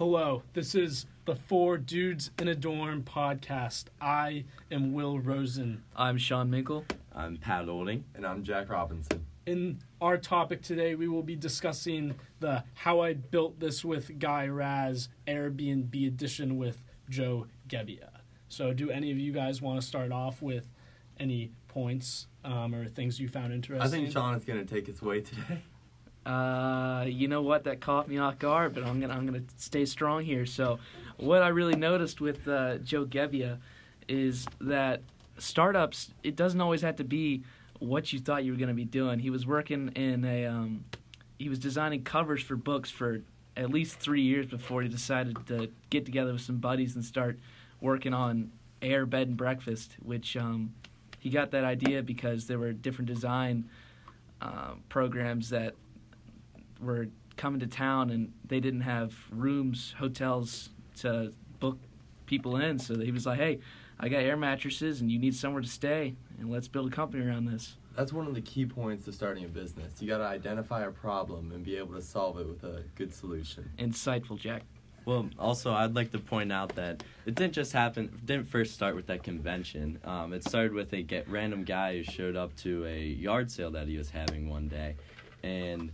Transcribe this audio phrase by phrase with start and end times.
[0.00, 3.88] Hello, this is the Four Dudes in a Dorm podcast.
[4.00, 5.82] I am Will Rosen.
[5.94, 6.84] I'm Sean Minkle.
[7.14, 8.04] I'm Pat Olding.
[8.14, 9.26] And I'm Jack Robinson.
[9.44, 14.46] In our topic today, we will be discussing the How I Built This with Guy
[14.46, 18.08] Raz Airbnb edition with Joe Gebbia.
[18.48, 20.64] So, do any of you guys want to start off with
[21.18, 23.86] any points um, or things you found interesting?
[23.86, 25.62] I think Sean is going to take his way today.
[26.30, 27.64] Uh, you know what?
[27.64, 30.46] That caught me off guard, but I'm gonna I'm gonna stay strong here.
[30.46, 30.78] So,
[31.16, 33.58] what I really noticed with uh, Joe Gebbia
[34.06, 35.02] is that
[35.38, 37.42] startups it doesn't always have to be
[37.80, 39.18] what you thought you were gonna be doing.
[39.18, 40.84] He was working in a um,
[41.36, 43.22] he was designing covers for books for
[43.56, 47.40] at least three years before he decided to get together with some buddies and start
[47.80, 50.74] working on Air Bed and Breakfast, which um,
[51.18, 53.68] he got that idea because there were different design
[54.40, 55.74] uh, programs that
[56.80, 61.78] were coming to town and they didn't have rooms, hotels to book
[62.26, 62.78] people in.
[62.78, 63.60] So he was like, "Hey,
[63.98, 67.24] I got air mattresses, and you need somewhere to stay, and let's build a company
[67.24, 70.00] around this." That's one of the key points to starting a business.
[70.00, 73.12] You got to identify a problem and be able to solve it with a good
[73.12, 73.70] solution.
[73.78, 74.62] Insightful, Jack.
[75.04, 78.12] Well, also, I'd like to point out that it didn't just happen.
[78.24, 79.98] Didn't first start with that convention.
[80.04, 83.70] Um, it started with a get random guy who showed up to a yard sale
[83.72, 84.96] that he was having one day,
[85.42, 85.90] and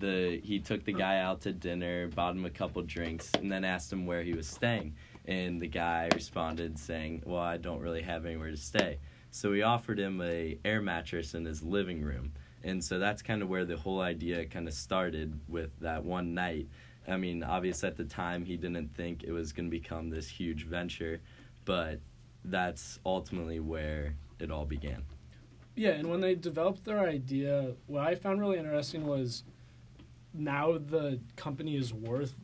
[0.00, 3.64] the he took the guy out to dinner, bought him a couple drinks, and then
[3.64, 4.94] asked him where he was staying.
[5.26, 8.98] And the guy responded saying, "Well, I don't really have anywhere to stay."
[9.30, 12.32] So we offered him a air mattress in his living room.
[12.62, 16.34] And so that's kind of where the whole idea kind of started with that one
[16.34, 16.68] night.
[17.06, 20.28] I mean, obviously at the time he didn't think it was going to become this
[20.28, 21.20] huge venture,
[21.64, 22.00] but
[22.44, 25.02] that's ultimately where it all began.
[25.76, 29.42] Yeah, and when they developed their idea, what I found really interesting was
[30.34, 32.34] now the company is worth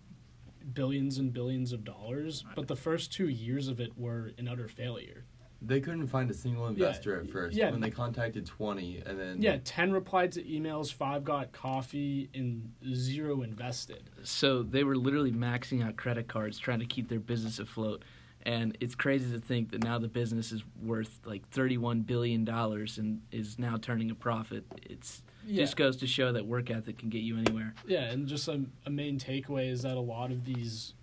[0.72, 4.68] billions and billions of dollars, but the first two years of it were an utter
[4.68, 5.24] failure.
[5.62, 7.56] They couldn't find a single investor yeah, at first.
[7.56, 7.70] Yeah.
[7.70, 9.42] When they contacted 20 and then.
[9.42, 14.08] Yeah, 10 replied to emails, 5 got coffee, and zero invested.
[14.22, 18.04] So they were literally maxing out credit cards trying to keep their business afloat.
[18.42, 23.22] And it's crazy to think that now the business is worth like $31 billion and
[23.30, 24.64] is now turning a profit.
[24.82, 25.64] It's yeah.
[25.64, 27.74] just goes to show that work ethic can get you anywhere.
[27.86, 30.94] Yeah, and just a, a main takeaway is that a lot of these,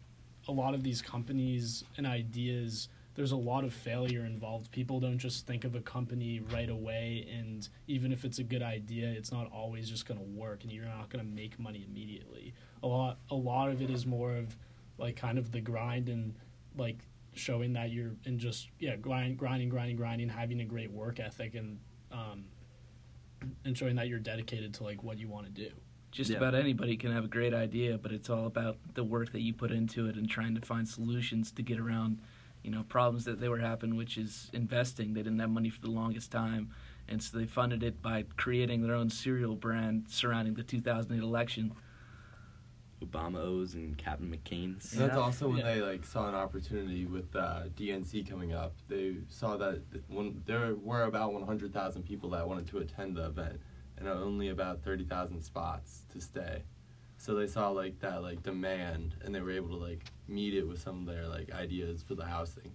[0.47, 4.71] a lot of these companies and ideas, there's a lot of failure involved.
[4.71, 8.63] People don't just think of a company right away, and even if it's a good
[8.63, 11.85] idea, it's not always just going to work, and you're not going to make money
[11.87, 12.53] immediately.
[12.81, 14.55] A lot, a lot of it is more of
[14.97, 16.33] like kind of the grind and
[16.75, 16.97] like
[17.37, 21.55] showing that you're in just yeah grind, grinding, grinding, grinding, having a great work ethic,
[21.55, 21.79] and
[22.11, 22.45] um,
[23.65, 25.69] and showing that you're dedicated to like what you want to do.
[26.11, 26.37] Just yeah.
[26.37, 29.53] about anybody can have a great idea, but it's all about the work that you
[29.53, 32.19] put into it and trying to find solutions to get around,
[32.63, 35.13] you know, problems that they were having, which is investing.
[35.13, 36.71] They didn't have money for the longest time,
[37.07, 41.73] and so they funded it by creating their own cereal brand surrounding the 2008 election
[43.03, 44.91] Obama O's and Captain McCain's.
[44.91, 45.75] That's also when yeah.
[45.75, 48.73] they like saw an opportunity with uh, DNC coming up.
[48.87, 53.59] They saw that when there were about 100,000 people that wanted to attend the event,
[53.97, 56.63] and only about 30,000 spots to stay.
[57.19, 60.67] So they saw like that like demand, and they were able to like meet it
[60.67, 62.71] with some of their like ideas for the housing.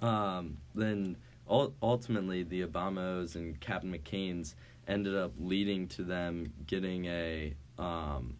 [0.00, 1.16] Um, then
[1.50, 4.54] ultimately the Obama's and Captain McCain's
[4.86, 8.36] ended up leading to them getting a um,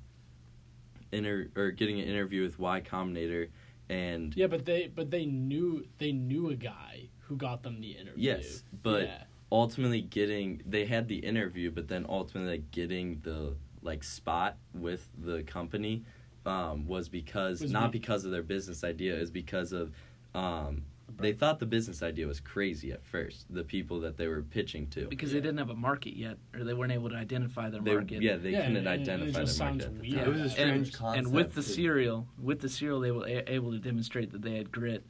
[1.12, 3.48] inter or getting an interview with Y Combinator,
[3.88, 7.92] and yeah, but they but they knew they knew a guy who got them the
[7.92, 8.12] interview.
[8.16, 9.24] Yes, but yeah.
[9.50, 15.08] ultimately getting they had the interview, but then ultimately like, getting the like spot with
[15.18, 16.04] the company
[16.44, 17.98] um, was because was not me.
[17.98, 19.92] because of their business idea, is because of
[20.34, 20.82] um,
[21.18, 23.46] they thought the business idea was crazy at first.
[23.50, 25.40] The people that they were pitching to because yeah.
[25.40, 28.22] they didn't have a market yet, or they weren't able to identify their they, market.
[28.22, 30.04] Yeah, they yeah, couldn't it, identify it their market.
[30.04, 30.20] Yeah.
[30.20, 31.26] It was a strange and, concept.
[31.26, 34.70] And with the cereal, with the cereal, they were able to demonstrate that they had
[34.70, 35.04] grit,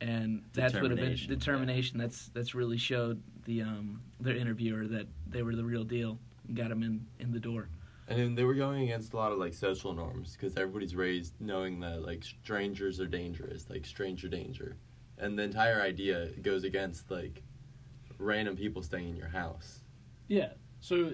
[0.00, 1.98] and that's what have been determination.
[1.98, 6.56] That's that's really showed the um, their interviewer that they were the real deal and
[6.56, 7.68] got them in in the door.
[8.08, 11.80] And they were going against a lot of like social norms because everybody's raised knowing
[11.80, 14.76] that like strangers are dangerous, like stranger danger
[15.18, 17.42] and the entire idea goes against like
[18.18, 19.80] random people staying in your house.
[20.28, 20.50] Yeah.
[20.80, 21.12] So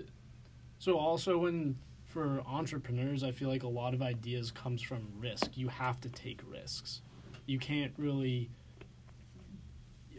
[0.79, 5.57] so also when for entrepreneurs, I feel like a lot of ideas comes from risk.
[5.57, 7.03] You have to take risks.
[7.47, 8.51] You can't really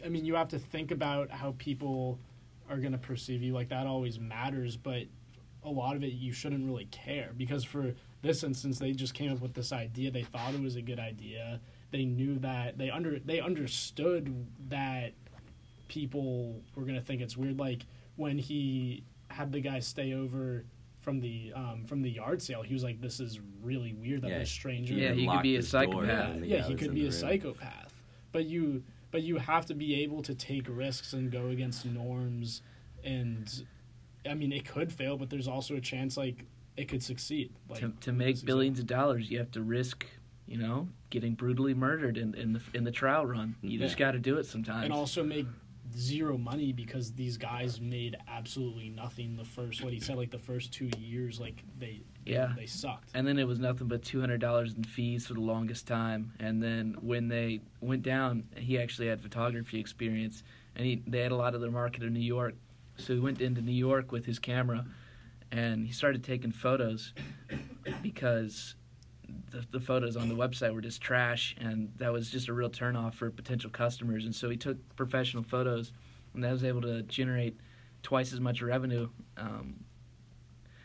[0.04, 2.18] I mean, you have to think about how people
[2.68, 5.02] are going to perceive you like that always matters, but
[5.62, 7.92] a lot of it you shouldn't really care because for
[8.22, 10.10] this instance, they just came up with this idea.
[10.10, 11.60] They thought it was a good idea.
[11.90, 15.12] They knew that they under they understood that
[15.88, 17.58] people were gonna think it's weird.
[17.58, 20.64] Like when he had the guy stay over
[21.00, 24.30] from the um, from the yard sale, he was like, "This is really weird that
[24.30, 24.38] Yeah.
[24.38, 26.44] this stranger." Yeah, he could be a psychopath.
[26.44, 27.12] yeah, he could be a room.
[27.12, 27.94] psychopath.
[28.32, 32.62] But you but you have to be able to take risks and go against norms
[33.02, 33.66] and
[34.28, 36.44] I mean it could fail, but there's also a chance like
[36.76, 37.52] it could succeed.
[37.68, 40.06] Like to, to make could billions of dollars, you have to risk,
[40.50, 43.54] you know, getting brutally murdered in, in the in the trial run.
[43.62, 44.84] You just got to do it sometimes.
[44.84, 45.46] and also make
[45.96, 50.38] zero money because these guys made absolutely nothing the first what he said like the
[50.38, 52.52] first 2 years like they Yeah.
[52.56, 53.10] they sucked.
[53.12, 56.32] and then it was nothing but two hundred dollars in fees for the longest time.
[56.38, 60.42] And then when they went down, he actually had photography experience,
[60.76, 62.54] and he they had a lot of their market in New York.
[62.96, 64.84] So he went into New York with his camera,
[65.50, 67.14] and he started taking photos
[68.02, 68.74] because
[69.50, 72.70] the, the photos on the website were just trash, and that was just a real
[72.70, 74.24] turnoff for potential customers.
[74.24, 75.92] And so he took professional photos,
[76.34, 77.56] and that was able to generate
[78.02, 79.08] twice as much revenue.
[79.36, 79.84] Um,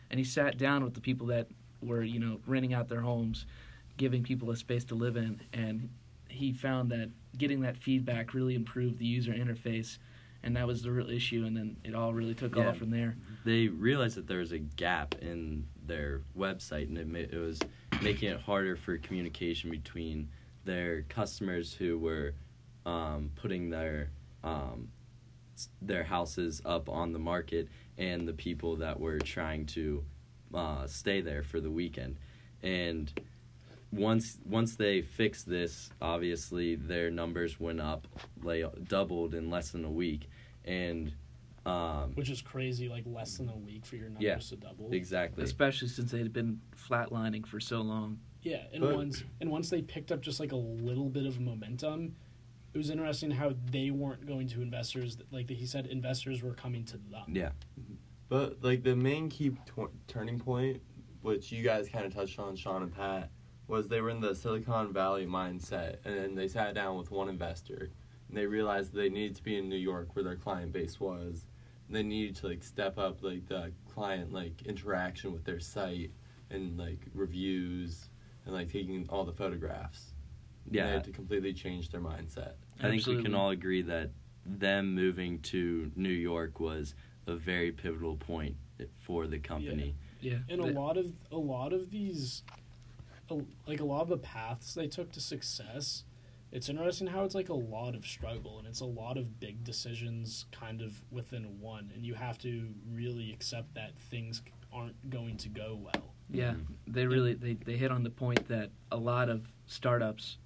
[0.09, 1.47] and he sat down with the people that
[1.81, 3.45] were, you know, renting out their homes,
[3.97, 5.89] giving people a space to live in, and
[6.27, 9.97] he found that getting that feedback really improved the user interface,
[10.43, 11.43] and that was the real issue.
[11.45, 12.67] And then it all really took Yeah.
[12.69, 13.15] off from there.
[13.45, 17.59] They realized that there was a gap in their website, and it, it was
[18.01, 20.29] making it harder for communication between
[20.63, 22.33] their customers who were
[22.85, 24.09] um, putting their
[24.43, 24.89] um,
[25.81, 30.03] their houses up on the market and the people that were trying to
[30.53, 32.17] uh, stay there for the weekend.
[32.61, 33.11] And
[33.91, 38.07] once once they fixed this, obviously their numbers went up,
[38.43, 40.29] like doubled in less than a week,
[40.63, 41.13] and
[41.65, 44.37] um, which is crazy like less than a week for your numbers Yeah.
[44.37, 44.91] to double.
[44.93, 45.43] exactly.
[45.43, 48.19] Especially since they had been flatlining for so long.
[48.43, 51.39] Yeah, and But- once and once they picked up just like a little bit of
[51.39, 52.15] momentum,
[52.73, 55.17] it was interesting how they weren't going to investors.
[55.31, 57.25] Like he said, investors were coming to them.
[57.33, 57.51] Yeah.
[58.29, 60.81] But like the main key tw- turning point,
[61.21, 63.31] which you guys kind of touched on, Sean and Pat,
[63.67, 67.29] was they were in the Silicon Valley mindset, and then they sat down with one
[67.29, 67.89] investor,
[68.27, 71.45] and they realized they needed to be in New York where their client base was.
[71.87, 76.11] And they needed to like step up like the client like interaction with their site
[76.49, 78.09] and like reviews
[78.45, 80.13] and like taking all the photographs.
[80.69, 80.87] Yeah.
[80.87, 82.53] they had to completely change their mindset.
[82.81, 84.11] I think we can all agree that
[84.45, 86.95] them moving to New York was
[87.27, 88.55] a very pivotal point
[88.97, 89.95] for the company.
[90.21, 90.39] Yeah.
[90.49, 92.43] And a lot of a lot of these,
[93.29, 96.03] a, like a lot of the paths they took to success,
[96.51, 99.63] it's interesting how it's like a lot of struggle and it's a lot of big
[99.63, 105.37] decisions kind of within one, and you have to really accept that things aren't going
[105.37, 106.13] to go well.
[106.29, 106.65] Yeah, Mhm.
[106.87, 110.37] they really they, they hit on the point that a lot of startups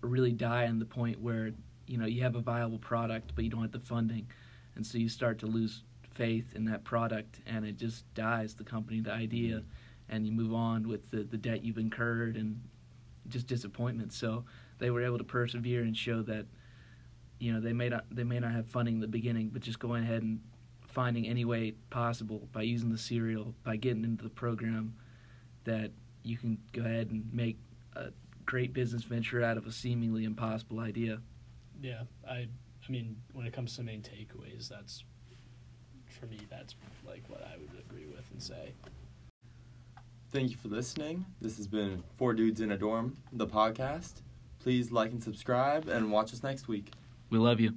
[0.00, 1.52] really die on the point where
[1.86, 4.26] you know you have a viable product but you don't have the funding,
[4.76, 8.64] and so you start to lose faith in that product and it just dies the
[8.64, 9.64] company the idea,
[10.08, 12.60] and you move on with the, the debt you've incurred and
[13.28, 14.12] just disappointment.
[14.12, 14.44] So
[14.78, 16.46] they were able to persevere and show that
[17.38, 19.78] you know they may not they may not have funding in the beginning, but just
[19.78, 20.40] going ahead and
[20.82, 24.94] finding any way possible by using the cereal by getting into the program
[25.64, 25.90] that
[26.22, 27.58] you can go ahead and make
[27.94, 28.06] a
[28.46, 31.20] great business venture out of a seemingly impossible idea.
[31.80, 32.48] Yeah, I
[32.88, 35.04] I mean when it comes to main takeaways, that's
[36.06, 36.74] for me that's
[37.06, 38.72] like what I would agree with and say.
[40.30, 41.24] Thank you for listening.
[41.40, 44.20] This has been Four Dudes in a Dorm, the podcast.
[44.60, 46.92] Please like and subscribe and watch us next week.
[47.30, 47.74] We love you.